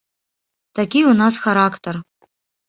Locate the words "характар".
1.45-1.95